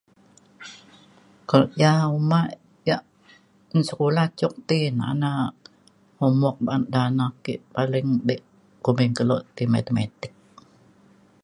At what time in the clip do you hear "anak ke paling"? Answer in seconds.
7.09-8.09